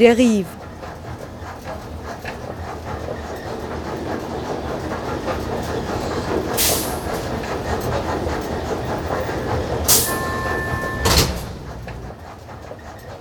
[0.00, 0.46] Derive.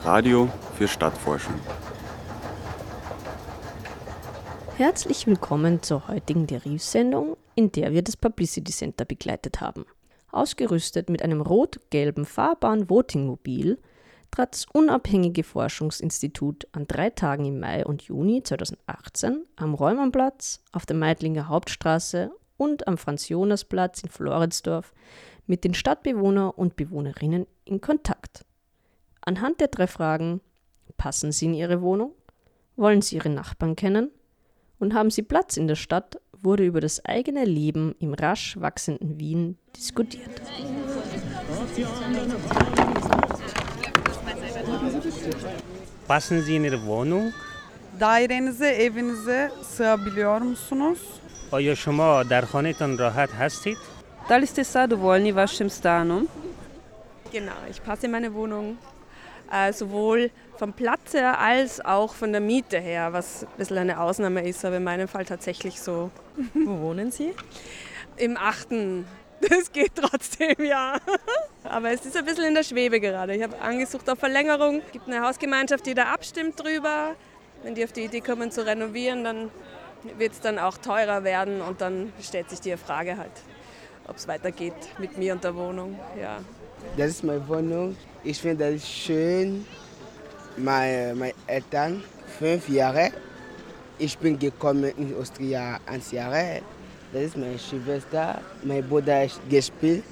[0.05, 0.47] Radio
[0.77, 1.54] für Stadtforschung.
[4.77, 9.86] Herzlich willkommen zur heutigen Deriv-Sendung, in der wir das Publicity Center begleitet haben.
[10.32, 13.80] Ausgerüstet mit einem rot-gelben fahrbaren Voting-Mobil
[14.31, 20.85] trat das unabhängige Forschungsinstitut an drei Tagen im Mai und Juni 2018 am Räumannplatz, auf
[20.85, 24.93] der Meidlinger Hauptstraße und am Franz-Jonas-Platz in Floridsdorf
[25.47, 28.45] mit den Stadtbewohner und Bewohnerinnen in Kontakt.
[29.21, 30.41] Anhand der drei Fragen
[30.97, 32.13] passen Sie in Ihre Wohnung?
[32.75, 34.11] Wollen Sie Ihre Nachbarn kennen?
[34.77, 36.19] Und haben Sie Platz in der Stadt?
[36.43, 40.41] wurde über das eigene Leben im rasch wachsenden Wien diskutiert.
[46.06, 47.33] Passen Sie in Ihre Wohnung?
[48.00, 50.98] Dairenize, evinize sığabiliyor musunuz?
[51.50, 53.77] آیا شما در خانهتان راحت هستید؟
[54.28, 56.28] Dali ste zadovoljni vašim stanom?
[57.33, 58.77] Genau, ich passe in meine Wohnung
[59.53, 64.00] äh, sowohl vom Platz her als auch von der Miete her, was ein bisschen eine
[64.00, 66.11] Ausnahme ist, aber in meinem Fall tatsächlich so.
[66.55, 67.34] Wo wohnen Sie?
[68.17, 69.05] Im achten.
[69.42, 71.00] das geht trotzdem, ja.
[71.64, 73.36] Aber es ist ein bisschen in der Schwebe gerade.
[73.36, 74.82] Ich habe angesucht auf Verlängerung.
[74.86, 77.16] Es gibt eine Hausgemeinschaft, die da abstimmt drüber.
[77.64, 79.50] Wenn die auf die Idee kommen zu renovieren, dann
[80.17, 83.32] wird es dann auch teurer werden und dann stellt sich die Frage halt,
[84.08, 86.00] ob es weitergeht mit mir und der Wohnung.
[86.20, 86.40] Ja.
[86.98, 87.98] Das ist meine Wohnung.
[88.23, 89.66] Ich finde das schön.
[90.58, 92.04] Meine, meine Eltern,
[92.40, 93.12] fünf Jahre.
[93.98, 96.62] Ich bin gekommen in Austria eins Jahre.
[97.11, 98.39] Das ist meine Schwester.
[98.63, 100.03] Mein Bruder ist gespielt.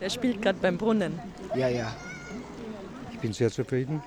[0.00, 1.18] Der spielt gerade beim Brunnen.
[1.54, 1.94] Ja, ja.
[3.12, 4.02] Ich bin sehr zufrieden.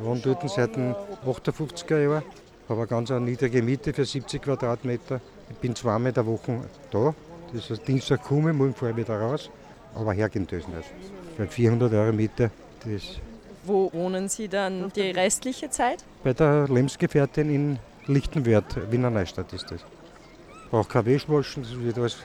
[0.00, 0.94] Ich wohne dort seit den
[1.26, 2.22] 58er Jahren.
[2.68, 5.20] Habe eine ganz niedrige Miete für 70 Quadratmeter.
[5.50, 6.60] Ich bin zweimal der Woche
[6.90, 7.14] da.
[7.52, 9.50] Das ist Dienstag komme, morgen fahre ich wieder raus.
[9.94, 10.90] Aber hergehen ich nicht.
[11.36, 12.50] Für 400 Euro Miete,
[12.84, 13.02] das
[13.64, 16.04] Wo wohnen Sie dann die restliche Zeit?
[16.22, 19.84] bei der Lebensgefährtin in Lichtenwert, Wiener Neustadt ist das.
[20.74, 22.16] Braucht kein Wäschwaschen, das wird alles,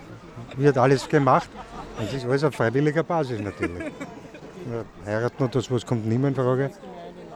[0.57, 1.47] wird alles gemacht.
[1.99, 3.91] Das ist alles auf freiwilliger Basis natürlich.
[5.05, 6.71] Heiraten und das was kommt niemand in Frage.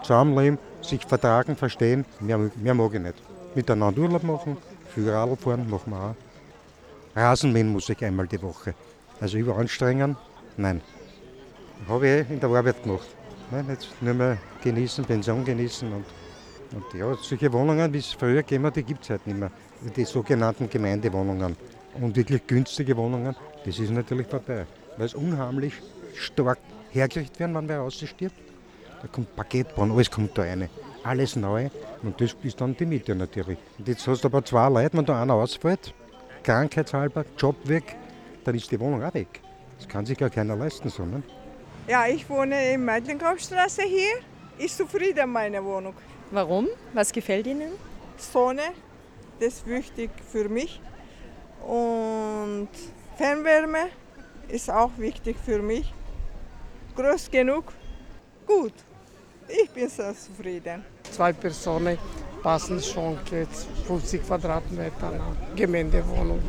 [0.01, 3.13] Zusammenleben, sich vertragen, verstehen, mehr, mehr mag ich nicht.
[3.53, 4.57] Miteinander Urlaub machen,
[4.91, 6.15] viel Radl fahren, machen wir auch.
[7.15, 8.73] Rasenmähen muss ich einmal die Woche.
[9.21, 10.17] Also überanstrengen,
[10.57, 10.81] nein.
[11.87, 13.05] Habe ich in der Arbeit gemacht.
[13.51, 16.05] Nein, jetzt nur mehr genießen, Pension genießen und,
[16.71, 19.51] und ja, solche Wohnungen, wie es früher gegeben hat, die gibt es halt nicht mehr.
[19.91, 21.57] Die sogenannten Gemeindewohnungen
[21.99, 23.35] und wirklich günstige Wohnungen,
[23.65, 24.65] das ist natürlich vorbei.
[24.97, 25.73] Weil es unheimlich
[26.15, 26.59] stark
[26.91, 28.35] hergerichtet werden, wenn wer rausstirbt.
[29.01, 30.69] Da kommt Paketbahn, alles kommt da rein.
[31.03, 31.69] Alles neu
[32.01, 33.57] und das ist dann die Miete natürlich.
[33.77, 35.93] Und jetzt hast du aber zwei Leute, wenn da einer ausfällt,
[36.43, 37.97] krankheitshalber, Job weg,
[38.45, 39.41] dann ist die Wohnung auch weg.
[39.77, 41.21] Das kann sich gar keiner leisten, so, ne?
[41.87, 44.13] Ja, ich wohne in Meidlinghauptstraße hier.
[44.57, 45.93] Ich zufrieden mit meiner Wohnung.
[46.31, 46.69] Warum?
[46.93, 47.71] Was gefällt Ihnen?
[48.15, 48.61] Sonne,
[49.39, 50.81] das ist wichtig für mich.
[51.65, 52.69] Und
[53.17, 53.89] Fernwärme
[54.47, 55.93] ist auch wichtig für mich.
[56.95, 57.65] Groß genug,
[58.45, 58.73] gut.
[59.47, 60.83] Ich bin sehr zufrieden.
[61.11, 61.97] Zwei Personen
[62.41, 66.41] passen schon jetzt 50 Quadratmeter nach Gemeindewohnung.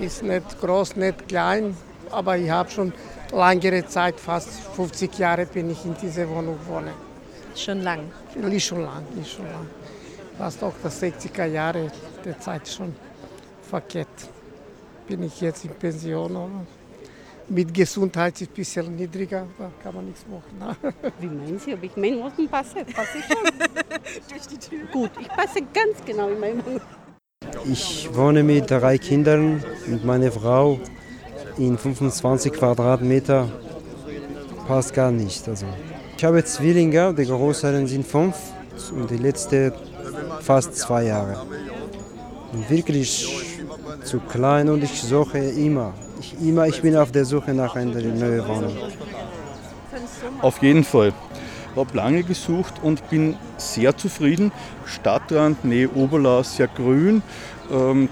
[0.00, 1.76] Ist nicht groß, nicht klein,
[2.10, 2.92] aber ich habe schon
[3.32, 6.92] langere Zeit, fast 50 Jahre bin ich in dieser Wohnung wohne.
[7.54, 8.10] Schon lang.
[8.34, 9.68] Nicht schon lang, nicht schon lang.
[10.42, 11.88] Fast auch das 60er Jahre
[12.24, 12.92] der Zeit schon
[13.70, 14.08] verkehrt.
[15.06, 16.66] Bin ich jetzt in Pension.
[17.48, 20.58] Mit Gesundheit ist es ein bisschen niedriger, da kann man nichts machen.
[20.58, 20.94] ne?
[21.20, 22.84] Wie meinen Sie, ob ich in meinen Wohnung passe?
[22.84, 23.44] Passe ich schon.
[24.30, 24.80] Durch die Tür.
[24.92, 26.80] Gut, ich passe ganz genau in meine Wohnung.
[27.64, 30.80] Ich wohne mit drei Kindern und meiner Frau
[31.56, 33.48] in 25 Quadratmeter.
[34.66, 35.48] Passt gar nicht.
[35.48, 35.66] Also.
[36.16, 38.34] Ich habe Zwillinge, die Großeltern sind fünf
[38.90, 39.72] und die letzte
[40.42, 41.46] fast zwei Jahre.
[42.68, 43.28] Wirklich
[44.04, 45.94] zu klein und ich suche immer.
[46.20, 48.76] Ich, immer, ich bin auf der Suche nach einer neuen Wohnung.
[50.40, 51.12] Auf jeden Fall.
[51.72, 54.52] Ich habe lange gesucht und bin sehr zufrieden.
[54.84, 57.22] Stadtrand, Nähe Oberla, sehr grün.
[57.70, 58.08] Ähm,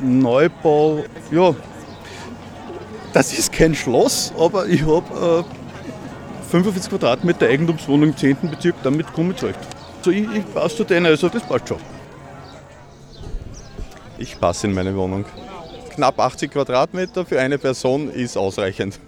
[0.00, 1.54] Neubau, ja,
[3.12, 8.36] das ist kein Schloss, aber ich habe äh, 45 Quadratmeter Eigentumswohnung im 10.
[8.50, 9.73] Bezirk, damit komme ich zurecht.
[10.04, 11.78] Also ich, ich passe zu denen, also das passt schon.
[14.18, 15.24] Ich passe in meine Wohnung.
[15.94, 19.00] Knapp 80 Quadratmeter für eine Person ist ausreichend.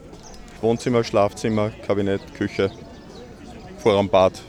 [0.63, 2.71] Wohnzimmer, Schlafzimmer, Kabinett, Küche,
[3.77, 4.41] Vorraumbad.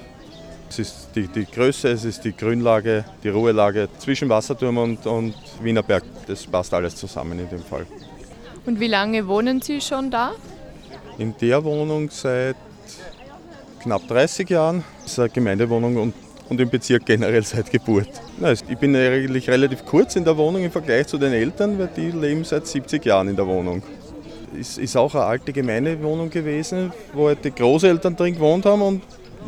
[0.70, 5.36] Es ist die, die Größe, es ist die Grünlage, die Ruhelage zwischen Wasserturm und, und
[5.62, 6.06] Wienerberg.
[6.28, 7.86] Das passt alles zusammen in dem Fall.
[8.66, 10.32] Und wie lange wohnen Sie schon da?
[11.18, 12.56] In der Wohnung seit
[13.82, 14.86] knapp 30 Jahren.
[15.04, 16.14] Das ist eine Gemeindewohnung und,
[16.50, 18.10] und im Bezirk generell seit Geburt.
[18.70, 22.12] Ich bin eigentlich relativ kurz in der Wohnung im Vergleich zu den Eltern, weil die
[22.12, 23.84] leben seit 70 Jahren in der Wohnung.
[24.60, 29.02] Es ist auch eine alte Gemeindewohnung gewesen, wo halt die Großeltern drin gewohnt haben und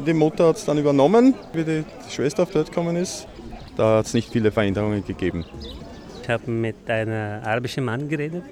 [0.06, 3.28] die Mutter hat es dann übernommen, wie die Schwester auf dort gekommen ist.
[3.76, 5.46] Da hat es nicht viele Veränderungen gegeben.
[6.22, 8.44] Ich habe mit einem arabischen Mann geredet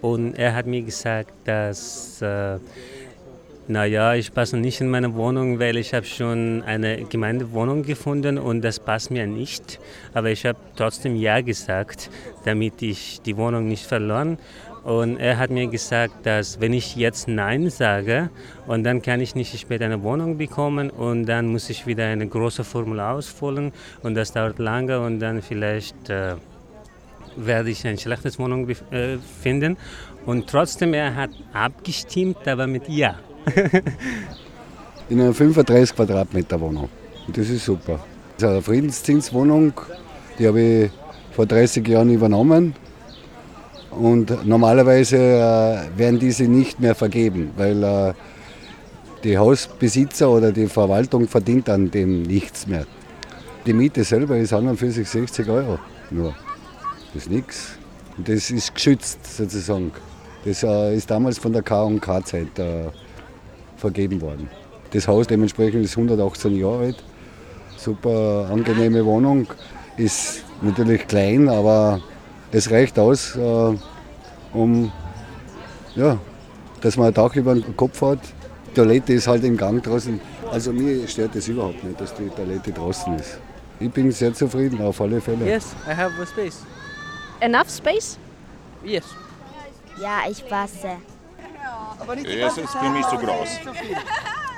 [0.00, 2.58] und er hat mir gesagt, dass äh,
[3.70, 8.62] naja, ich passe nicht in meine Wohnung, weil ich habe schon eine Gemeindewohnung gefunden und
[8.62, 9.78] das passt mir nicht.
[10.12, 12.10] Aber ich habe trotzdem Ja gesagt,
[12.44, 14.38] damit ich die Wohnung nicht verloren.
[14.82, 18.30] Und er hat mir gesagt, dass wenn ich jetzt Nein sage,
[18.66, 22.26] und dann kann ich nicht später eine Wohnung bekommen und dann muss ich wieder eine
[22.26, 23.72] große Formular ausfüllen
[24.02, 26.34] und das dauert lange und dann vielleicht äh,
[27.36, 29.76] werde ich eine schlechte Wohnung äh, finden.
[30.26, 33.14] Und trotzdem, er hat abgestimmt, aber mit Ja.
[35.08, 36.88] In einer 35 Quadratmeter Wohnung.
[37.28, 38.00] Das ist super.
[38.36, 39.72] Das ist eine Friedensdienstwohnung,
[40.38, 40.90] die habe ich
[41.32, 42.74] vor 30 Jahren übernommen.
[43.90, 48.12] Und normalerweise äh, werden diese nicht mehr vergeben, weil äh,
[49.24, 52.86] die Hausbesitzer oder die Verwaltung verdient an dem nichts mehr.
[53.66, 55.78] Die Miete selber ist an und für sich 60 Euro
[56.10, 56.34] nur.
[57.12, 57.72] Das ist nichts.
[58.16, 59.92] Und das ist geschützt sozusagen.
[60.44, 62.58] Das äh, ist damals von der K&K-Zeit
[63.80, 64.48] vergeben worden.
[64.92, 67.04] Das Haus dementsprechend ist 118 Jahre alt.
[67.76, 69.46] Super angenehme Wohnung.
[69.96, 72.00] Ist natürlich klein, aber
[72.52, 73.74] es reicht aus, äh,
[74.52, 74.92] um
[75.94, 76.18] ja,
[76.80, 78.20] dass man ein Dach über den Kopf hat.
[78.68, 80.20] Die Toilette ist halt im Gang draußen.
[80.50, 83.38] Also mir stört es überhaupt nicht, dass die Toilette draußen ist.
[83.78, 85.46] Ich bin sehr zufrieden, auf alle Fälle.
[85.46, 86.64] Yes, I have a space.
[87.40, 88.18] Enough space?
[88.84, 89.04] Yes.
[90.00, 90.96] Ja, ich passe.
[92.24, 93.48] Es ist für mich zu groß.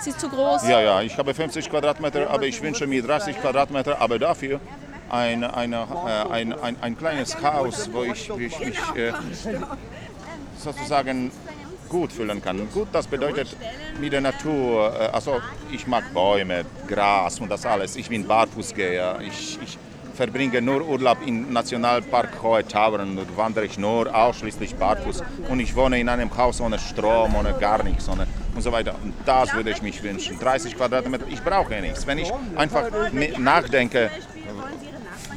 [0.01, 0.67] Sie ist zu groß?
[0.69, 4.61] Ja, ja, ich habe 50 Quadratmeter, aber ich wünsche mir 30 Quadratmeter, aber dafür
[5.11, 9.13] ein, eine, äh, ein, ein, ein kleines Haus, wo ich, wo ich mich äh,
[10.59, 11.31] sozusagen
[11.89, 12.69] gut fühlen kann.
[12.73, 13.55] Gut, das bedeutet
[14.01, 15.41] mit der Natur, äh, also
[15.71, 17.97] ich mag Bäume, Gras und das alles.
[17.97, 19.21] Ich bin Barfußgeher.
[19.21, 19.79] Ich, ich
[20.15, 25.23] verbringe nur Urlaub im Nationalpark Hohe Tauern und wandere ich nur ausschließlich barfuß.
[25.49, 28.95] Und ich wohne in einem Haus ohne Strom, ohne gar nichts ohne und so weiter.
[29.03, 30.39] Und das würde ich mich wünschen.
[30.39, 32.07] 30 Quadratmeter, ich brauche nichts.
[32.07, 32.91] Wenn ich einfach
[33.39, 34.11] nachdenke,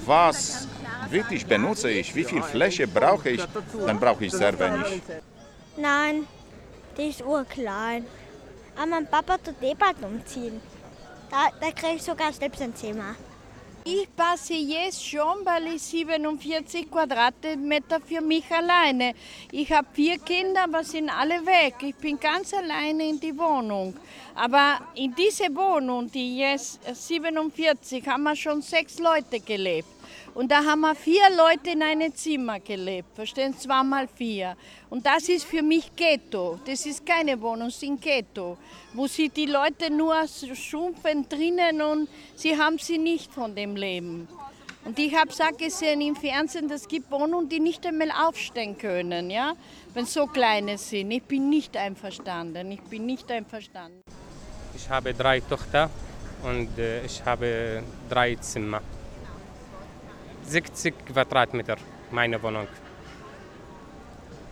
[0.05, 0.67] was
[1.09, 3.43] wirklich benutze ich, wie viel Fläche brauche ich,
[3.85, 5.01] dann brauche ich sehr wenig.
[5.77, 6.27] Nein,
[6.97, 8.05] die ist urklein.
[8.75, 10.59] Aber mein Papa tut eh bald umziehen.
[11.31, 13.15] Da, da kriege ich sogar selbst ein Zimmer.
[13.87, 19.13] Ich passe jetzt schon, weil ich 47 Quadratmeter für mich alleine.
[19.51, 21.75] Ich habe vier Kinder, aber sind alle weg.
[21.81, 23.95] Ich bin ganz alleine in die Wohnung.
[24.33, 29.94] Aber in dieser Wohnung, die jetzt 47, haben wir schon sechs Leute gelebt.
[30.35, 33.57] Und da haben wir vier Leute in einem Zimmer gelebt, verstehen?
[33.57, 34.57] Zweimal vier.
[34.89, 36.59] Und das ist für mich Ghetto.
[36.65, 38.57] Das ist keine Wohnung, es ist Ghetto,
[38.93, 44.27] wo sie die Leute nur schrumpfen drinnen und sie haben sie nicht von dem Leben.
[44.83, 49.29] Und ich habe es gesehen im Fernsehen, es gibt Wohnungen, die nicht einmal aufstehen können,
[49.29, 49.53] ja?
[49.93, 51.11] wenn so kleine sind.
[51.11, 52.71] Ich bin nicht einverstanden.
[52.71, 54.01] Ich bin nicht einverstanden.
[54.75, 55.89] Ich habe drei Töchter
[56.43, 58.81] und äh, ich habe drei Zimmer.
[60.47, 61.77] 60 Quadratmeter,
[62.11, 62.67] meine Wohnung.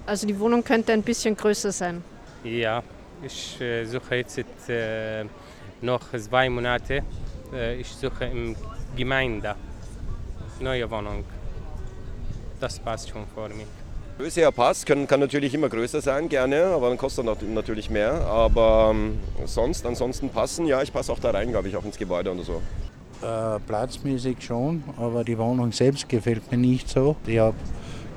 [0.06, 2.04] Also die Wohnung könnte ein bisschen größer sein.
[2.44, 2.84] Ja,
[3.22, 5.24] ich äh, suche jetzt äh,
[5.82, 7.04] noch zwei Monate.
[7.54, 8.56] Äh, ich suche im
[8.96, 9.56] Gemeinde
[10.60, 11.24] neue Wohnung.
[12.60, 13.68] Das passt schon für mich.
[14.18, 18.14] Größe ja passt, kann, kann natürlich immer größer sein, gerne, aber dann kostet natürlich mehr.
[18.26, 21.98] Aber ähm, sonst, ansonsten passen, ja, ich passe auch da rein, glaube ich, auch ins
[21.98, 22.62] Gebäude und so.
[23.24, 27.16] Äh, platzmäßig schon, aber die Wohnung selbst gefällt mir nicht so.
[27.26, 27.56] Ich habe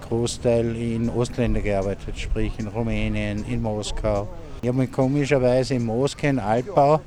[0.09, 4.27] Großteil in Ostländern gearbeitet, sprich in Rumänien, in Moskau.
[4.63, 7.01] Ich habe mich komischerweise in Moskau, in Altbau,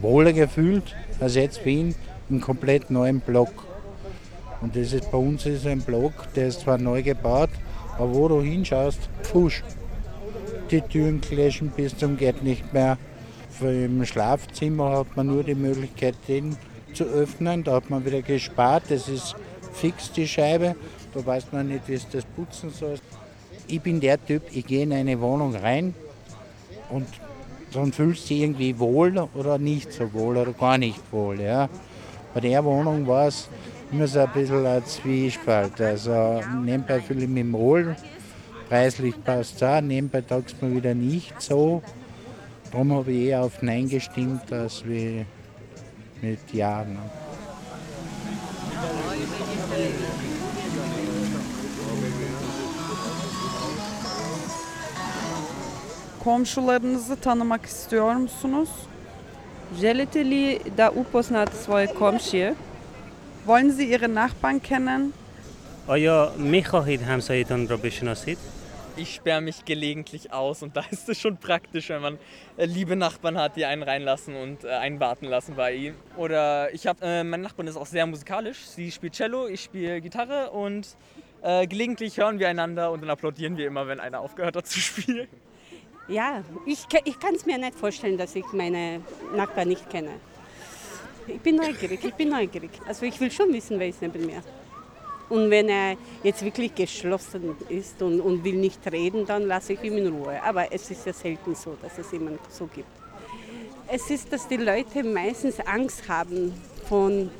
[0.00, 1.94] wohler gefühlt als jetzt Wien,
[2.30, 3.52] im komplett neuen Block.
[4.62, 7.50] Und das ist bei uns ist ein Block, der ist zwar neu gebaut,
[7.98, 9.62] aber wo du hinschaust, pfusch.
[10.70, 12.96] Die Türen kläschen bis zum geht nicht mehr.
[13.60, 16.56] Im Schlafzimmer hat man nur die Möglichkeit, den
[16.98, 17.64] zu öffnen.
[17.64, 18.84] Da hat man wieder gespart.
[18.88, 19.34] Das ist
[19.72, 20.74] fix die Scheibe.
[21.14, 22.98] Da weiß man nicht, wie es das putzen soll.
[23.66, 25.94] Ich bin der Typ, ich gehe in eine Wohnung rein
[26.90, 27.06] und
[27.72, 31.40] dann fühlst du dich irgendwie wohl oder nicht so wohl oder gar nicht wohl.
[31.40, 31.68] Ja.
[32.32, 33.48] Bei der Wohnung war es
[33.92, 35.80] immer so ein bisschen ein Zwiespalt.
[35.80, 37.94] Also nebenbei fühle ich mich wohl,
[38.68, 41.82] preislich passt es auch, nebenbei taugt es mir wieder nicht so.
[42.70, 45.24] Darum habe ich eher auf Nein gestimmt, als wie
[46.21, 46.85] mit Ja.
[46.85, 46.97] Ne.
[56.23, 58.69] Komşularınızı tanımak istiyor musunuz?
[59.81, 62.55] Želite li da upoznate svoje komšije?
[63.45, 65.13] Wollen Sie Ihre Nachbarn kennen?
[65.87, 68.37] آیا می خواهید همسایتان را بشناسید؟
[68.98, 72.18] Ich sperre mich gelegentlich aus und da ist es schon praktisch, wenn man
[72.56, 75.94] äh, liebe Nachbarn hat, die einen reinlassen und äh, einen warten lassen bei ihm.
[76.16, 78.58] Oder ich habe, äh, meine Nachbarin ist auch sehr musikalisch.
[78.58, 80.96] Sie spielt Cello, ich spiele Gitarre und
[81.42, 84.80] äh, gelegentlich hören wir einander und dann applaudieren wir immer, wenn einer aufgehört hat zu
[84.80, 85.28] spielen.
[86.08, 89.00] Ja, ich, ich kann es mir nicht vorstellen, dass ich meine
[89.36, 90.10] Nachbarn nicht kenne.
[91.28, 92.70] Ich bin neugierig, ich bin neugierig.
[92.84, 94.42] Also ich will schon wissen, wer ist neben mir.
[95.28, 99.82] Und wenn er jetzt wirklich geschlossen ist und, und will nicht reden, dann lasse ich
[99.82, 100.42] ihn in Ruhe.
[100.42, 102.88] Aber es ist ja selten so, dass es jemanden so gibt.
[103.86, 106.52] Es ist, dass die Leute meistens Angst haben
[106.88, 107.30] von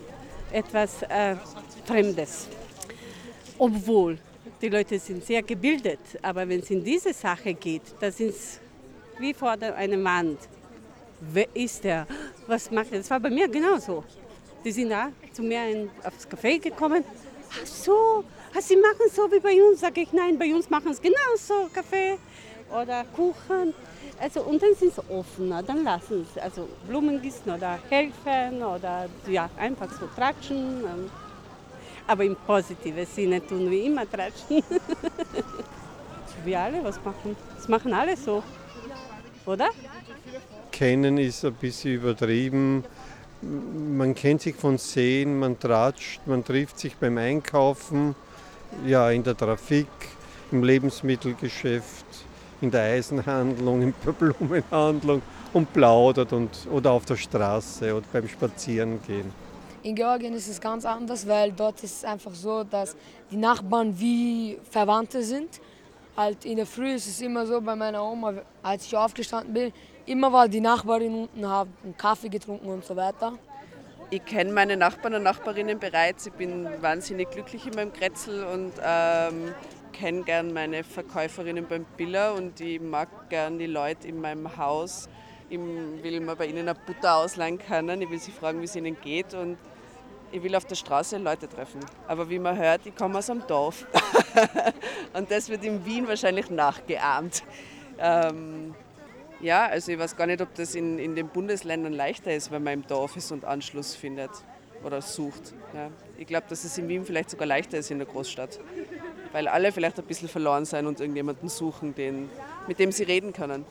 [0.52, 1.36] etwas äh,
[1.84, 2.48] Fremdes.
[3.58, 4.18] Obwohl
[4.60, 8.60] die Leute sind sehr gebildet, aber wenn es in diese Sache geht, da sind es
[9.18, 10.38] wie vor einer Wand.
[11.20, 12.06] Wer ist der?
[12.46, 12.98] Was macht er?
[12.98, 14.04] Das war bei mir genauso.
[14.64, 17.04] Die sind da zu mir in, aufs Café gekommen.
[17.50, 18.24] Ach so,
[18.54, 19.80] ach, Sie machen so wie bei uns.
[19.80, 22.18] Sage ich, nein, bei uns machen es genauso, Kaffee
[22.70, 23.74] oder Kuchen.
[24.20, 29.08] Also, und dann sind sie offener, dann lassen sie also Blumen gießen oder helfen oder
[29.28, 30.82] ja, einfach so tratschen.
[30.84, 31.10] ähm.
[32.06, 34.62] Aber im positiven Sinne tun wir immer tratschen.
[36.44, 37.36] wir alle was machen.
[37.54, 38.42] Das machen alle so,
[39.46, 39.68] oder?
[40.72, 42.84] Kennen ist ein bisschen übertrieben.
[43.42, 48.16] Man kennt sich von Sehen, man tratscht, man trifft sich beim Einkaufen,
[48.84, 49.86] ja, in der Trafik,
[50.50, 52.04] im Lebensmittelgeschäft,
[52.60, 58.28] in der Eisenhandlung, in der Blumenhandlung und plaudert und, oder auf der Straße oder beim
[58.28, 59.32] Spazierengehen.
[59.84, 62.96] In Georgien ist es ganz anders, weil dort ist es einfach so, dass
[63.30, 65.60] die Nachbarn wie Verwandte sind.
[66.16, 69.72] Halt in der Früh ist es immer so bei meiner Oma, als ich aufgestanden bin,
[70.08, 73.34] immer war die Nachbarin unten, haben Kaffee getrunken und so weiter.
[74.10, 76.26] Ich kenne meine Nachbarn und Nachbarinnen bereits.
[76.26, 79.54] Ich bin wahnsinnig glücklich in meinem Grätzl und ähm,
[79.92, 85.10] kenne gern meine Verkäuferinnen beim Biller und ich mag gern die Leute in meinem Haus.
[85.50, 88.00] Ich will mal bei ihnen eine Butter ausleihen können.
[88.00, 89.58] Ich will sie fragen, wie es ihnen geht und
[90.32, 91.80] ich will auf der Straße Leute treffen.
[92.06, 93.86] Aber wie man hört, ich komme aus dem Dorf.
[95.12, 97.42] und das wird in Wien wahrscheinlich nachgeahmt.
[97.98, 98.74] Ähm,
[99.40, 102.62] ja, also ich weiß gar nicht, ob das in, in den Bundesländern leichter ist, wenn
[102.62, 104.30] man im Dorf ist und Anschluss findet
[104.84, 105.54] oder sucht.
[105.74, 105.90] Ja.
[106.16, 108.58] Ich glaube, dass es in Wien vielleicht sogar leichter ist in der Großstadt,
[109.32, 112.28] weil alle vielleicht ein bisschen verloren sein und irgendjemanden suchen, den,
[112.66, 113.64] mit dem sie reden können.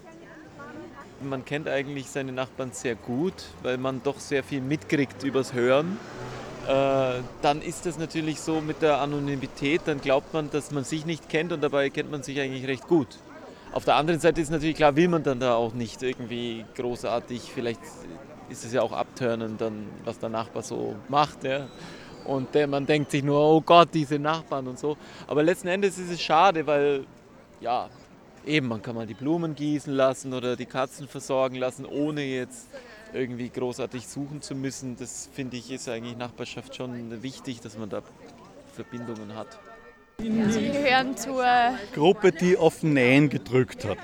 [1.22, 3.34] Man kennt eigentlich seine Nachbarn sehr gut,
[3.64, 5.98] weil man doch sehr viel mitkriegt übers Hören.
[6.68, 11.06] Äh, dann ist das natürlich so mit der Anonymität, dann glaubt man, dass man sich
[11.06, 13.08] nicht kennt und dabei kennt man sich eigentlich recht gut.
[13.72, 17.52] Auf der anderen Seite ist natürlich klar, will man dann da auch nicht irgendwie großartig,
[17.54, 17.82] vielleicht
[18.50, 21.44] ist es ja auch abtörnend, dann, was der Nachbar so macht.
[21.44, 21.68] Ja.
[22.26, 24.98] Und der, man denkt sich nur, oh Gott, diese Nachbarn und so.
[25.28, 27.06] Aber letzten Endes ist es schade, weil,
[27.60, 27.90] ja,
[28.46, 32.70] eben, man kann mal die Blumen gießen lassen oder die Katzen versorgen lassen, ohne jetzt
[33.14, 34.98] irgendwie großartig suchen zu müssen.
[34.98, 38.02] Das finde ich ist eigentlich Nachbarschaft schon wichtig, dass man da
[38.74, 39.60] Verbindungen hat.
[40.20, 41.46] Sie gehören zur
[41.94, 44.00] Gruppe, die auf Nein gedrückt hat.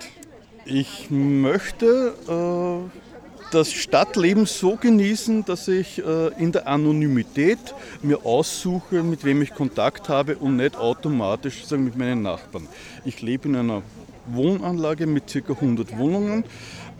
[0.63, 7.58] Ich möchte äh, das Stadtleben so genießen, dass ich äh, in der Anonymität
[8.03, 12.67] mir aussuche, mit wem ich Kontakt habe und nicht automatisch sagen, mit meinen Nachbarn.
[13.05, 13.82] Ich lebe in einer
[14.27, 15.53] Wohnanlage mit ca.
[15.53, 16.43] 100 Wohnungen.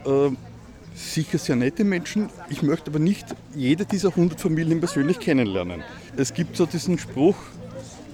[0.06, 0.32] Äh,
[0.96, 2.32] sicher sehr nette Menschen.
[2.50, 5.84] Ich möchte aber nicht jede dieser 100 Familien persönlich kennenlernen.
[6.18, 7.36] Es gibt so diesen Spruch,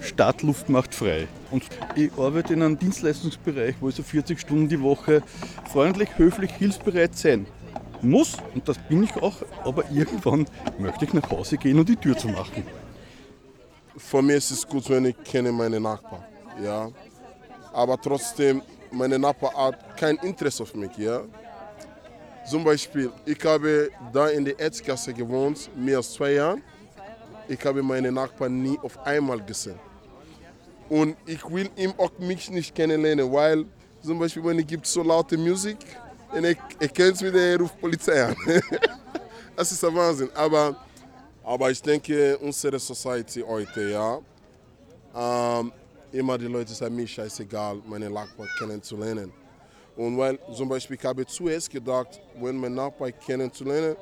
[0.00, 1.28] Stadtluft macht frei.
[1.50, 1.64] Und
[1.94, 5.22] ich arbeite in einem Dienstleistungsbereich, wo ich so 40 Stunden die Woche
[5.70, 7.46] freundlich, höflich, hilfsbereit sein
[8.02, 8.36] muss.
[8.54, 9.36] Und das bin ich auch.
[9.64, 10.46] Aber irgendwann
[10.78, 12.64] möchte ich nach Hause gehen und die Tür zu machen.
[13.96, 16.24] Für mich ist es gut, wenn ich kenne meine Nachbarn.
[16.62, 16.90] Ja.
[17.72, 20.96] Aber trotzdem, meine Nachbar hat kein Interesse auf mich.
[20.96, 21.22] Ja.
[22.48, 26.58] Zum Beispiel, ich habe da in der Erzgasse gewohnt, mehr als zwei Jahre.
[27.48, 29.78] Ich habe meine Nachbarn nie auf einmal gesehen.
[30.90, 33.64] Und ich will ihm auch mich nicht kennenlernen, weil
[34.02, 35.78] zum Beispiel, wenn es gibt so laute Musik,
[36.32, 38.36] und er, er kennt mich, der ruft Polizei an.
[39.56, 40.30] das ist der Wahnsinn.
[40.34, 40.76] Aber,
[41.44, 44.18] aber ich denke, unsere Society heute, ja,
[45.14, 45.72] ähm,
[46.12, 49.32] immer die Leute sagen mir scheißegal, meine Nachbarn kennenzulernen.
[49.96, 53.96] Und weil zum Beispiel, ich habe zuerst gedacht, wenn mein Nachbar kennenzulernen,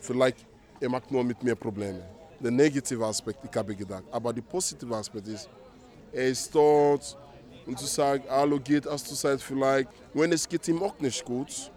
[0.00, 0.44] vielleicht
[0.80, 2.02] er macht nur mit mir Probleme.
[2.40, 4.04] Der negative Aspekt, ich habe gedacht.
[4.10, 5.48] Aber der positive Aspekt ist,
[6.12, 7.16] er ist dort
[7.66, 11.24] und zu sagen, hallo geht, hast du Zeit vielleicht, wenn es geht ihm auch nicht
[11.24, 11.70] gut,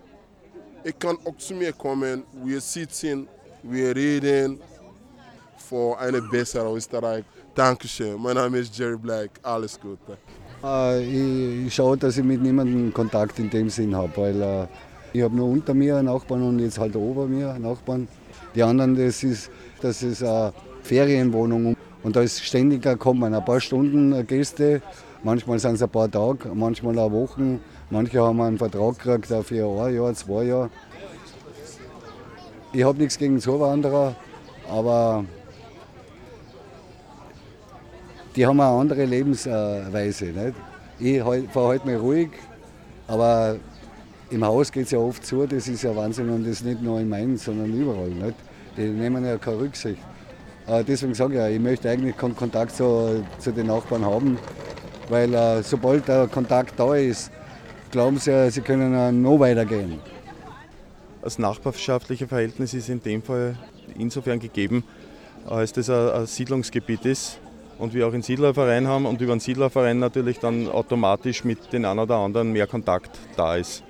[0.83, 3.27] er kann auch zu mir kommen, wir sitzen,
[3.63, 4.59] wir reden
[5.57, 7.25] für eine bessere Österreich.
[7.53, 10.17] Dankeschön, mein Name ist Jerry Black, alles Gute.
[10.63, 14.67] Äh, ich, schaue, dass ich mit niemandem Kontakt in dem Sinn habe, weil äh,
[15.13, 18.07] ich habe nur unter mir einen Nachbarn und jetzt halt ober mir einen Nachbarn.
[18.55, 19.49] Die anderen, das ist,
[19.81, 24.81] das ist eine Ferienwohnung und da ist ständig kommen ein paar Stunden Gäste,
[25.23, 29.85] manchmal sind es ein paar Tage, manchmal auch Wochen, manche haben einen Vertrag gekriegt für
[29.85, 30.69] ein Jahr, zwei Jahre.
[32.71, 34.15] Ich habe nichts gegen Zuwanderer,
[34.69, 35.25] aber
[38.35, 40.25] die haben eine andere Lebensweise.
[40.25, 40.55] Nicht?
[40.99, 42.29] Ich halt mal ruhig,
[43.07, 43.57] aber
[44.29, 46.99] im Haus geht es ja oft zu, das ist ja Wahnsinn und das nicht nur
[46.99, 48.09] in Mainz, sondern überall.
[48.09, 48.35] Nicht?
[48.77, 50.01] Die nehmen ja keine Rücksicht.
[50.69, 54.37] Äh, deswegen sage ich ja, ich möchte eigentlich keinen Kontakt zu, zu den Nachbarn haben,
[55.09, 57.31] weil äh, sobald der Kontakt da ist,
[57.91, 59.99] glauben sie, ja, sie können noch weitergehen.
[61.23, 63.57] Das nachbarschaftliche Verhältnis ist in dem Fall
[63.97, 64.83] insofern gegeben,
[65.47, 67.39] als das ein, Siedlungsgebiet ist
[67.79, 71.83] und wir auch einen Siedlerverein haben und über einen Siedlerverein natürlich dann automatisch mit den
[71.85, 73.83] einen oder anderen mehr Kontakt da ist.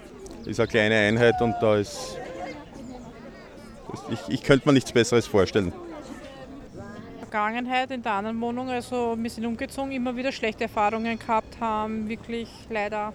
[0.46, 2.18] Ist eine kleine Einheit und da ist.
[4.12, 5.74] Ich, ich könnte mir nichts Besseres vorstellen.
[7.30, 12.10] Vergangenheit in der anderen Wohnung, also wir sind umgezogen, immer wieder schlechte Erfahrungen gehabt haben,
[12.10, 13.14] wirklich leider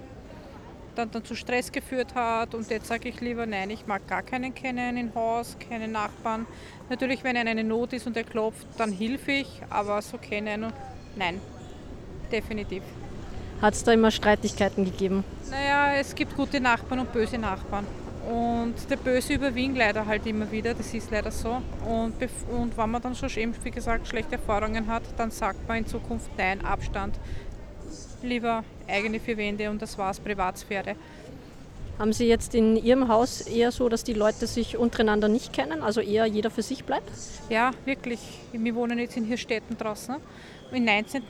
[0.94, 2.54] dann, dann zu Stress geführt hat.
[2.54, 6.47] Und jetzt sage ich lieber, nein, ich mag gar keinen kennen im Haus, keine Nachbarn.
[6.89, 10.73] Natürlich, wenn eine Not ist und er klopft, dann hilf ich, aber so kennen,
[11.17, 11.41] nein,
[12.30, 12.84] definitiv.
[13.60, 15.25] Hat es da immer Streitigkeiten gegeben?
[15.50, 17.84] Naja, es gibt gute Nachbarn und böse Nachbarn.
[18.28, 21.60] Und der Böse überwiegt leider halt immer wieder, das ist leider so.
[21.87, 22.15] Und,
[22.50, 25.87] und wenn man dann schon eben, wie gesagt, schlechte Erfahrungen hat, dann sagt man in
[25.87, 27.17] Zukunft Nein, Abstand.
[28.23, 30.97] Lieber eigene vier Wände und das war's, Privatsphäre.
[31.99, 35.82] Haben Sie jetzt in Ihrem Haus eher so, dass die Leute sich untereinander nicht kennen,
[35.82, 37.08] also eher jeder für sich bleibt?
[37.49, 38.21] Ja, wirklich.
[38.52, 40.17] Wir wohnen jetzt in Hirstetten draußen.
[40.75, 41.23] Im 19.,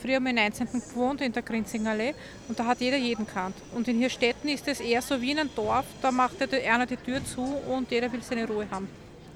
[0.00, 0.66] früher haben wir im 19.
[0.72, 2.14] gewohnt, in der Grinzingallee,
[2.48, 3.56] und da hat jeder jeden kannt.
[3.74, 6.96] Und in Hirstetten ist es eher so wie in einem Dorf, da macht einer die
[6.96, 8.88] Tür zu und jeder will seine Ruhe haben.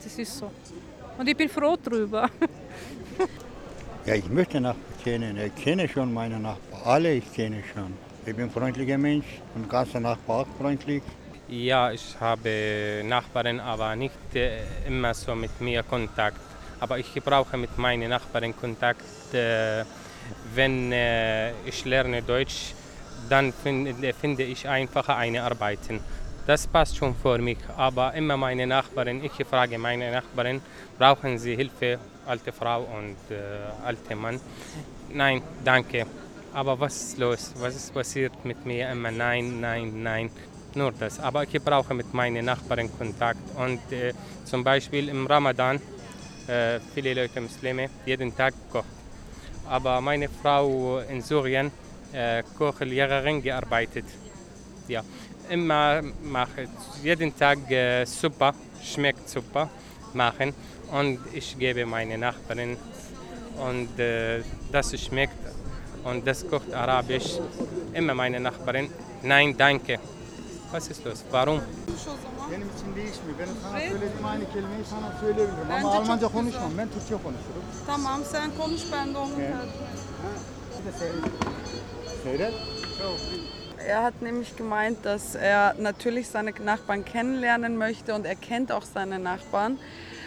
[0.03, 0.51] Das ist so.
[1.19, 2.31] Und ich bin froh drüber.
[4.07, 5.39] Ja, ich möchte Nachbarn kennen.
[5.39, 6.83] Ich kenne schon meine Nachbarn.
[6.85, 7.95] Alle ich kenne schon.
[8.27, 9.25] Ich bin ein freundlicher Mensch
[9.55, 11.03] und ganzer Nachbar auch freundlich.
[11.49, 16.39] Ja, ich habe Nachbarn, aber nicht äh, immer so mit mir Kontakt.
[16.85, 19.33] Aber ich brauche mit meinen Nachbarn Kontakt.
[19.33, 19.85] Äh,
[20.55, 22.75] wenn äh, ich lerne Deutsch,
[23.31, 26.01] dann finde, finde ich einfacher eine Arbeiten.
[26.47, 27.57] Das passt schon für mich.
[27.75, 30.61] Aber immer meine Nachbarn, ich frage meine Nachbarn,
[30.99, 34.39] brauchen sie Hilfe alte Frau und äh, alte Mann.
[35.11, 36.05] Nein, danke.
[36.53, 37.55] Aber was ist los?
[37.61, 38.91] Was ist passiert mit mir?
[38.91, 40.31] Immer nein, nein, nein.
[40.75, 41.19] Nur das.
[41.19, 43.41] Aber ich brauche mit meinen Nachbarn Kontakt.
[43.57, 44.13] Und äh,
[44.45, 45.81] zum Beispiel im Ramadan,
[46.49, 48.87] äh, viele Leute Muslime, jeden Tag kocht.
[49.69, 51.71] Aber meine Frau in Syrien,
[52.13, 54.05] äh, Kochlehrerin, gearbeitet.
[54.89, 55.03] Ja,
[55.49, 56.69] immer mache
[57.03, 58.53] jeden Tag äh, Suppe,
[58.83, 59.71] schmeckt super
[60.13, 60.55] machen
[60.93, 62.77] und ich gebe meine Nachbarin
[63.59, 65.39] und äh, das schmeckt
[66.05, 67.39] und das kocht arabisch.
[67.93, 68.91] Immer meine Nachbarin,
[69.23, 69.99] nein, danke.
[70.71, 71.25] Was ist los?
[71.31, 71.61] Warum?
[72.51, 73.39] Benim için değişmiyor.
[73.39, 75.71] Benim sana söylediğim aynı kelimeyi sana söyleyebilirim.
[75.73, 76.71] Ama Almanca konuşmam.
[76.79, 77.63] Ben Türkçe konuşurum.
[77.87, 79.33] Tamam sen konuş ben de onu
[80.85, 81.09] Okay.
[82.23, 82.55] Seyret.
[83.89, 88.85] Er hat nämlich gemeint, dass er natürlich seine Nachbarn kennenlernen möchte und er kennt auch
[88.95, 89.79] seine Nachbarn.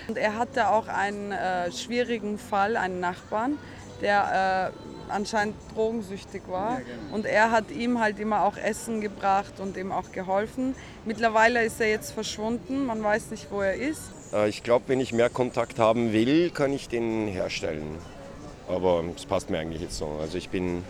[0.07, 3.57] Und er hatte auch einen äh, schwierigen Fall, einen Nachbarn,
[4.01, 6.81] der äh, anscheinend drogensüchtig war.
[7.11, 10.75] Und er hat ihm halt immer auch Essen gebracht und ihm auch geholfen.
[11.05, 14.01] Mittlerweile ist er jetzt verschwunden, man weiß nicht, wo er ist.
[14.33, 17.97] Äh, Ich glaube, wenn ich mehr Kontakt haben will, kann ich den herstellen.
[18.67, 20.17] Aber es passt mir eigentlich jetzt so.
[20.21, 20.83] Also ich bin,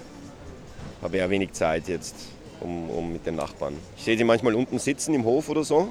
[1.02, 2.16] habe eher wenig Zeit jetzt
[2.60, 3.76] um, um mit den Nachbarn.
[3.98, 5.90] Ich sehe sie manchmal unten sitzen im Hof oder so.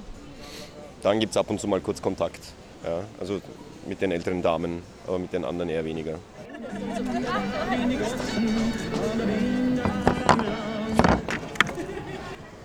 [1.02, 2.40] Dann gibt es ab und zu mal kurz Kontakt.
[2.84, 3.40] Ja, also
[3.86, 6.18] mit den älteren Damen, aber mit den anderen eher weniger.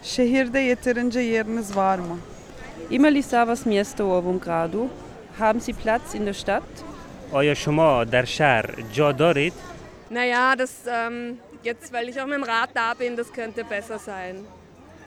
[0.04, 2.18] Şehirde yeterince yeriniz var mı?
[2.90, 4.04] Има ли са вас място?
[5.40, 6.64] Haben Sie Platz in der Stadt?
[7.34, 9.54] Euer Schumor, der Schar, Joe Dorit.
[10.10, 13.98] Naja, das ähm, jetzt, weil ich auch mit dem Rad da bin, das könnte besser
[13.98, 14.36] sein.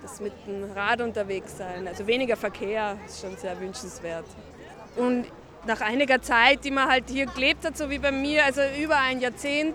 [0.02, 4.24] Das mit dem Rad unterwegs sein, also weniger Verkehr ist schon sehr wünschenswert.
[4.96, 5.26] Und
[5.66, 8.98] nach einiger Zeit, die man halt hier gelebt hat, so wie bei mir, also über
[8.98, 9.74] ein Jahrzehnt,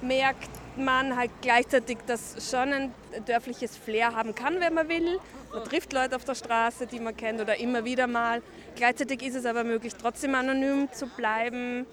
[0.00, 2.94] merkt man halt gleichzeitig, dass schon ein
[3.26, 5.18] dörfliches Flair haben kann, wenn man will.
[5.52, 8.42] Man trifft Leute auf der Straße, die man kennt oder immer wieder mal.
[8.76, 11.86] Gleichzeitig ist es aber möglich, trotzdem anonym zu bleiben,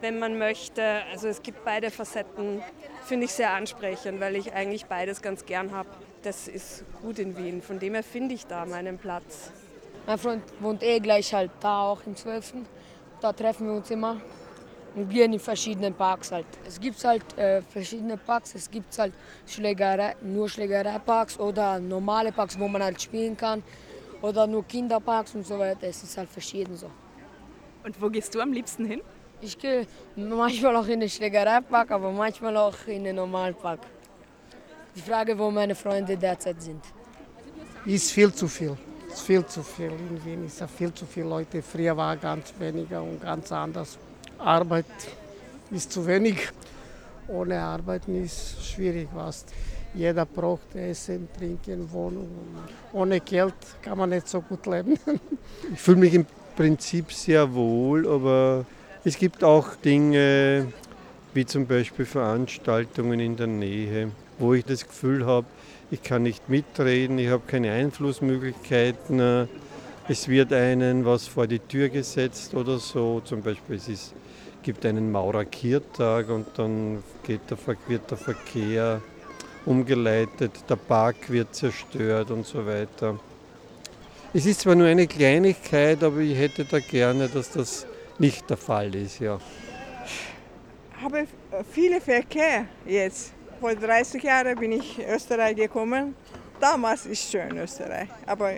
[0.00, 0.82] wenn man möchte.
[1.10, 2.62] Also es gibt beide Facetten,
[3.04, 5.88] finde ich sehr ansprechend, weil ich eigentlich beides ganz gern habe.
[6.22, 7.62] Das ist gut in Wien.
[7.62, 9.52] Von dem her finde ich da meinen Platz.
[10.06, 12.54] Mein Freund wohnt eh gleich halt da auch im 12.
[13.20, 14.20] Da treffen wir uns immer
[14.94, 16.46] und gehen in verschiedenen Parks halt.
[16.66, 18.54] Es gibt halt äh, verschiedene Parks.
[18.54, 19.12] Es gibt halt
[19.46, 23.62] Schlägerei, nur Schlägereiparks oder normale Parks, wo man halt spielen kann.
[24.22, 25.86] Oder nur Kinderparks und so weiter.
[25.86, 26.90] Es ist halt verschieden so.
[27.84, 29.02] Und wo gehst du am liebsten hin?
[29.40, 33.80] Ich gehe manchmal auch in den Schlägereipark, aber manchmal auch in den normalen Park.
[34.94, 36.82] Die Frage, wo meine Freunde derzeit sind.
[37.84, 38.76] Ist viel zu viel.
[39.16, 39.92] Ist viel zu viel.
[39.92, 41.62] In Wien ist ja viel zu viele Leute.
[41.62, 43.96] Früher war ganz weniger und ganz anders.
[44.38, 44.84] Arbeit
[45.70, 46.50] ist zu wenig.
[47.26, 49.46] Ohne Arbeiten ist schwierig was.
[49.94, 52.28] Jeder braucht Essen, Trinken, Wohnung.
[52.92, 54.98] Ohne Geld kann man nicht so gut leben.
[55.72, 58.66] Ich fühle mich im Prinzip sehr wohl, aber
[59.02, 60.70] es gibt auch Dinge,
[61.32, 65.46] wie zum Beispiel Veranstaltungen in der Nähe, wo ich das Gefühl habe,
[65.90, 69.48] ich kann nicht mitreden, ich habe keine Einflussmöglichkeiten.
[70.08, 73.20] Es wird einen was vor die Tür gesetzt oder so.
[73.20, 74.14] Zum Beispiel es ist,
[74.62, 79.00] gibt einen Maurer-Kiertag und dann geht der, wird der Verkehr
[79.64, 83.18] umgeleitet, der Park wird zerstört und so weiter.
[84.32, 87.86] Es ist zwar nur eine Kleinigkeit, aber ich hätte da gerne, dass das
[88.18, 89.18] nicht der Fall ist.
[89.18, 89.40] Ja.
[91.02, 91.26] habe
[91.70, 93.32] viele Verkehr jetzt.
[93.60, 96.14] Vor 30 Jahren bin ich in Österreich gekommen.
[96.60, 98.52] Damals ist schön Österreich, aber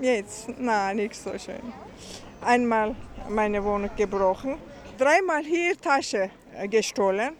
[0.00, 1.72] jetzt, na, nicht so schön.
[2.40, 2.94] Einmal
[3.28, 4.58] meine Wohnung gebrochen,
[4.98, 7.32] dreimal hier Tasche äh, gestohlen,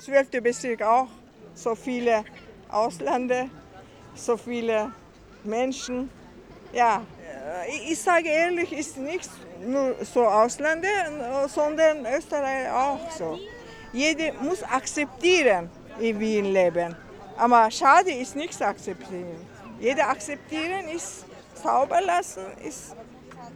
[0.00, 1.06] zwölfte Bezirk auch,
[1.54, 2.24] so viele
[2.68, 3.48] Ausländer,
[4.14, 4.90] so viele
[5.44, 6.10] Menschen.
[6.72, 7.02] Ja,
[7.66, 9.30] äh, ich- sage ehrlich, ist nicht
[9.64, 13.38] nur so Ausländer, sondern Österreich auch so.
[13.92, 16.96] Jeder muss akzeptieren, in Wien leben.
[17.36, 19.36] Aber schade ist nichts akzeptieren.
[19.80, 22.94] Jeder akzeptieren ist sauber lassen, ist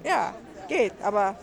[0.04, 0.34] ja
[0.68, 0.92] geht.
[1.02, 1.38] Aber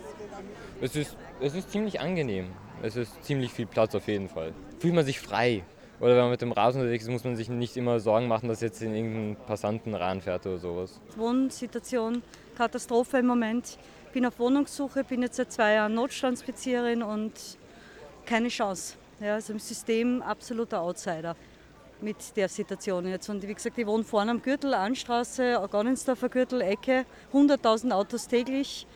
[0.80, 2.48] Es ist, es ist ziemlich angenehm.
[2.82, 4.52] Es ist ziemlich viel Platz auf jeden Fall.
[4.78, 5.64] Fühlt man sich frei.
[5.98, 8.48] Oder wenn man mit dem Rad unterwegs ist, muss man sich nicht immer Sorgen machen,
[8.48, 11.00] dass jetzt in irgendeinen Passanten ranfährt oder sowas.
[11.16, 12.22] Wohnsituation,
[12.56, 13.78] Katastrophe im Moment.
[14.12, 17.32] Bin auf Wohnungssuche, bin jetzt seit zwei Jahren Notstandsbezieherin und
[18.26, 18.94] keine Chance.
[19.18, 21.36] Ja, also im System absoluter Outsider
[22.02, 23.30] mit der Situation jetzt.
[23.30, 28.86] Und wie gesagt, ich wohne vorne am Gürtel, Anstraße, Organensdorfer Gürtel, Ecke, 100.000 Autos täglich.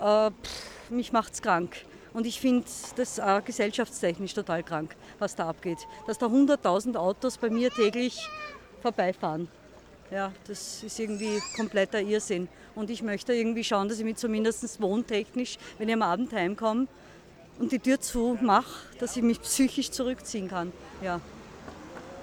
[0.00, 1.76] Äh, pff, mich macht's krank.
[2.12, 5.78] Und ich finde das auch gesellschaftstechnisch total krank, was da abgeht.
[6.06, 8.28] Dass da 100.000 Autos bei mir täglich
[8.82, 9.48] vorbeifahren.
[10.10, 12.48] Ja, das ist irgendwie kompletter Irrsinn.
[12.74, 16.86] Und ich möchte irgendwie schauen, dass ich mich zumindest wohntechnisch, wenn ich am Abend heimkomme
[17.58, 20.72] und die Tür zu mache, dass ich mich psychisch zurückziehen kann.
[21.02, 21.20] Ja.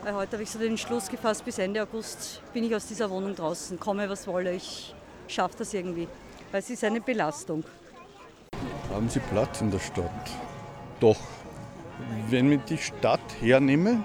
[0.03, 3.09] Weil heute habe ich so den Entschluss gefasst, bis Ende August bin ich aus dieser
[3.09, 3.79] Wohnung draußen.
[3.79, 4.95] Komme, was wolle, ich
[5.27, 6.07] schaffe das irgendwie.
[6.51, 7.63] Weil es ist eine Belastung.
[8.91, 10.31] Haben Sie Platz in der Stadt?
[10.99, 11.19] Doch.
[12.29, 14.03] Wenn ich die Stadt hernehme,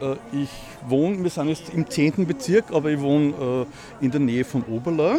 [0.00, 0.50] äh, ich
[0.86, 2.26] wohne, wir sind jetzt im 10.
[2.26, 3.66] Bezirk, aber ich wohne
[4.00, 5.16] äh, in der Nähe von Oberla,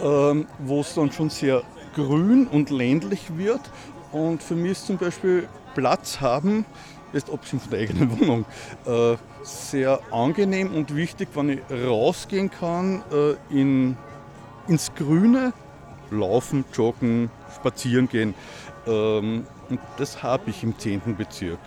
[0.00, 1.62] ähm, wo es dann schon sehr
[1.94, 3.60] grün und ländlich wird.
[4.12, 6.64] Und für mich ist zum Beispiel Platz haben,
[7.12, 8.44] jetzt abgesehen von der eigenen Wohnung,
[8.86, 13.96] äh, sehr angenehm und wichtig, wenn ich rausgehen kann äh, in,
[14.68, 15.52] ins Grüne,
[16.10, 18.34] laufen, joggen, spazieren gehen.
[18.86, 21.16] Ähm, und das habe ich im 10.
[21.16, 21.58] Bezirk.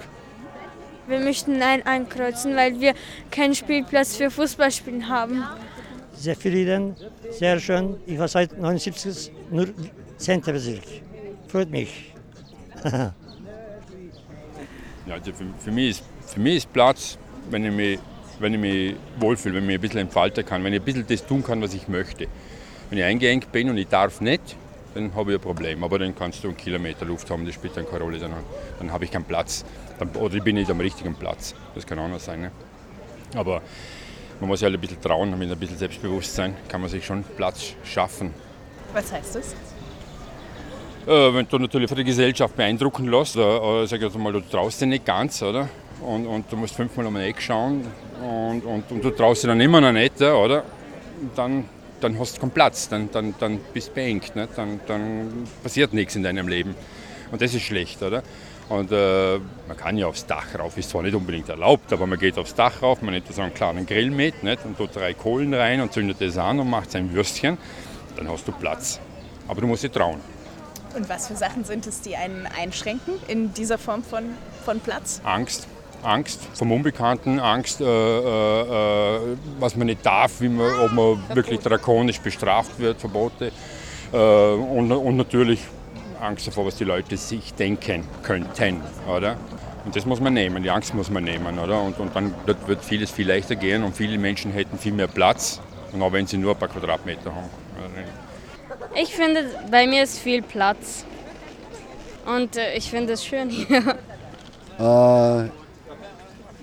[1.07, 2.93] Wir möchten Nein ankreuzen, weil wir
[3.29, 5.43] keinen Spielplatz für Fußballspielen haben.
[6.13, 6.95] Sehr zufrieden,
[7.29, 7.97] sehr schön.
[8.05, 9.67] Ich war seit 79 nur
[10.17, 10.41] 10.
[10.41, 10.83] Bezirk.
[11.47, 12.14] Freut mich.
[15.05, 17.17] Ja, also für, für, mich ist, für mich ist Platz,
[17.49, 17.99] wenn ich, mich,
[18.39, 21.05] wenn ich mich wohlfühle, wenn ich mich ein bisschen entfalten kann, wenn ich ein bisschen
[21.07, 22.27] das tun kann, was ich möchte.
[22.89, 24.55] Wenn ich eingeengt bin und ich darf nicht,
[24.95, 25.83] dann habe ich ein Problem.
[25.83, 28.17] Aber dann kannst du einen Kilometer Luft haben, das spielt dann keine Rolle.
[28.17, 28.31] Dann,
[28.79, 29.63] dann habe ich keinen Platz.
[29.99, 31.53] Dann, oder ich bin nicht am richtigen Platz.
[31.75, 32.41] Das kann noch sein.
[32.41, 32.51] Ne?
[33.35, 33.61] Aber
[34.39, 37.23] man muss sich halt ein bisschen trauen, mit ein bisschen Selbstbewusstsein kann man sich schon
[37.37, 38.33] Platz schaffen.
[38.93, 39.55] Was heißt das?
[41.07, 44.39] Äh, wenn du natürlich von der Gesellschaft beeindrucken lässt, äh, äh, sag ich mal, du
[44.39, 45.69] traust dich nicht ganz, oder?
[46.01, 47.85] Und, und du musst fünfmal um den Eck schauen
[48.21, 50.63] und, und, und du traust dich dann immer noch nicht, oder?
[51.35, 51.65] Dann,
[52.01, 54.49] dann hast du keinen Platz, dann, dann, dann bist du beengt, nicht?
[54.55, 56.73] Dann, dann passiert nichts in deinem Leben.
[57.31, 58.23] Und das ist schlecht, oder?
[58.67, 59.37] Und äh,
[59.67, 62.55] man kann ja aufs Dach rauf, ist zwar nicht unbedingt erlaubt, aber man geht aufs
[62.55, 64.65] Dach rauf, man nimmt so einen kleinen Grill mit nicht?
[64.65, 67.59] und tut drei Kohlen rein und zündet das an und macht sein Würstchen.
[68.15, 68.99] Dann hast du Platz.
[69.47, 70.34] Aber du musst dich trauen.
[70.95, 74.23] Und was für Sachen sind es, die einen einschränken in dieser Form von,
[74.63, 75.21] von Platz?
[75.23, 75.67] Angst.
[76.03, 79.19] Angst vom Unbekannten, Angst, äh, äh,
[79.59, 83.51] was man nicht darf, wie man, ob man wirklich drakonisch bestraft wird, Verbote.
[84.13, 85.61] Äh, und, und natürlich
[86.21, 89.35] Angst davor, was die Leute sich denken könnten, oder?
[89.83, 91.81] Und das muss man nehmen, die Angst muss man nehmen, oder?
[91.81, 95.59] Und, und dann wird vieles viel leichter gehen und viele Menschen hätten viel mehr Platz,
[95.91, 97.49] und auch wenn sie nur ein paar Quadratmeter haben.
[98.95, 101.05] Ich finde, bei mir ist viel Platz.
[102.25, 103.97] Und äh, ich finde es schön hier.
[104.79, 105.49] Äh,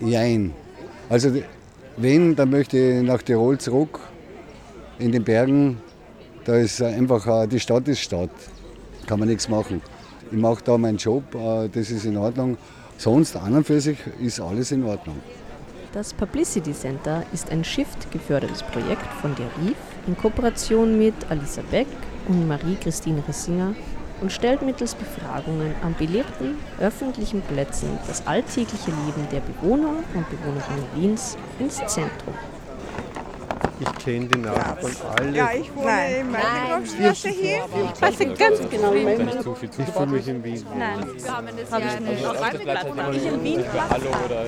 [0.05, 0.53] jein.
[1.09, 1.31] Also
[1.97, 4.01] wenn, dann möchte ich nach Tirol zurück,
[4.99, 5.81] in den Bergen.
[6.45, 8.31] Da ist einfach, äh, die Stadt ist Stadt.
[9.07, 9.83] Kann man nichts machen.
[10.31, 12.57] Ich mache da meinen Job, äh, das ist in Ordnung.
[12.99, 15.16] Sonst an und für sich ist alles in Ordnung.
[15.92, 21.87] Das Publicity Center ist ein Shift-gefördertes Projekt von der RIF in Kooperation mit Alisa Beck
[22.29, 23.75] und Marie-Christine Rissinger
[24.21, 30.87] und stellt mittels Befragungen an belebten öffentlichen Plätzen das alltägliche Leben der Bewohner und Bewohnerinnen
[30.95, 32.35] Wiens ins Zentrum.
[33.81, 35.37] Ich kenne die Nachbarn alle.
[35.37, 36.15] Ja, ich wohne Nein.
[36.21, 37.65] in Meilenstraße hier.
[37.95, 39.29] Ich weiß ganz genau, Ich Wien.
[39.93, 40.65] fühle mich in Wien.
[40.79, 42.23] Nein, wir haben das Hab ja ich eine nicht.
[42.23, 43.17] Schreibeplatz.
[43.17, 43.65] Ich in Wien.
[43.91, 44.45] Hallo oder